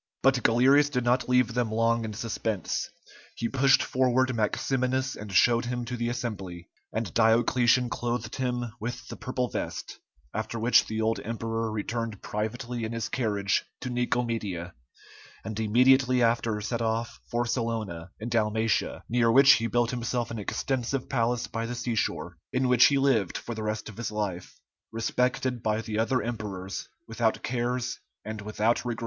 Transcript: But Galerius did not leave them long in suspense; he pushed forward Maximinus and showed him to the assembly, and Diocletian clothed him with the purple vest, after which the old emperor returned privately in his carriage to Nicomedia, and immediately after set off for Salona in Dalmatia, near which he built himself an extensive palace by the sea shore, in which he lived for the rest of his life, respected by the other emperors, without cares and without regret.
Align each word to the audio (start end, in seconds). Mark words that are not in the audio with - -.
But 0.23 0.41
Galerius 0.41 0.89
did 0.89 1.03
not 1.03 1.29
leave 1.29 1.53
them 1.53 1.71
long 1.71 2.05
in 2.05 2.13
suspense; 2.13 2.89
he 3.35 3.47
pushed 3.47 3.83
forward 3.83 4.33
Maximinus 4.35 5.15
and 5.15 5.31
showed 5.31 5.65
him 5.65 5.85
to 5.85 5.95
the 5.95 6.09
assembly, 6.09 6.69
and 6.91 7.13
Diocletian 7.13 7.87
clothed 7.87 8.37
him 8.37 8.65
with 8.79 9.07
the 9.09 9.15
purple 9.15 9.47
vest, 9.47 9.99
after 10.33 10.57
which 10.57 10.87
the 10.87 11.01
old 11.03 11.19
emperor 11.19 11.71
returned 11.71 12.23
privately 12.23 12.83
in 12.83 12.93
his 12.93 13.09
carriage 13.09 13.63
to 13.81 13.91
Nicomedia, 13.91 14.73
and 15.45 15.59
immediately 15.59 16.23
after 16.23 16.59
set 16.61 16.81
off 16.81 17.19
for 17.29 17.45
Salona 17.45 18.09
in 18.19 18.29
Dalmatia, 18.29 19.03
near 19.07 19.31
which 19.31 19.51
he 19.51 19.67
built 19.67 19.91
himself 19.91 20.31
an 20.31 20.39
extensive 20.39 21.09
palace 21.09 21.45
by 21.45 21.67
the 21.67 21.75
sea 21.75 21.93
shore, 21.93 22.39
in 22.51 22.67
which 22.67 22.85
he 22.85 22.97
lived 22.97 23.37
for 23.37 23.53
the 23.53 23.61
rest 23.61 23.87
of 23.87 23.97
his 23.97 24.11
life, 24.11 24.59
respected 24.91 25.61
by 25.61 25.79
the 25.79 25.99
other 25.99 26.23
emperors, 26.23 26.89
without 27.07 27.43
cares 27.43 27.99
and 28.25 28.41
without 28.41 28.83
regret. 28.83 28.99